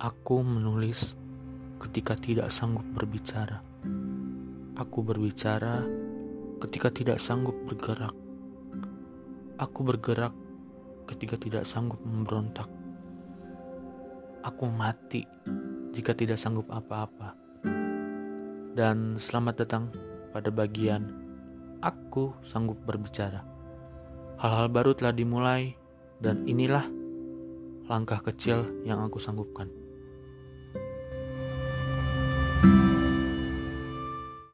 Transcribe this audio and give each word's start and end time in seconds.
Aku 0.00 0.40
menulis 0.40 1.12
ketika 1.76 2.16
tidak 2.16 2.48
sanggup 2.48 2.88
berbicara. 2.88 3.60
Aku 4.72 5.04
berbicara 5.04 5.84
ketika 6.64 6.88
tidak 6.88 7.20
sanggup 7.20 7.52
bergerak. 7.68 8.16
Aku 9.60 9.84
bergerak 9.84 10.32
ketika 11.04 11.36
tidak 11.36 11.68
sanggup 11.68 12.00
memberontak. 12.00 12.64
Aku 14.40 14.72
mati 14.72 15.28
jika 15.92 16.16
tidak 16.16 16.40
sanggup 16.40 16.72
apa-apa. 16.72 17.36
Dan 18.72 19.20
selamat 19.20 19.68
datang 19.68 19.92
pada 20.32 20.48
bagian 20.48 21.12
aku 21.84 22.40
sanggup 22.48 22.80
berbicara. 22.88 23.44
Hal-hal 24.40 24.72
baru 24.72 24.96
telah 24.96 25.12
dimulai 25.12 25.76
dan 26.24 26.48
inilah 26.48 26.88
langkah 27.84 28.24
kecil 28.24 28.64
yang 28.88 29.04
aku 29.04 29.20
sanggupkan. 29.20 29.89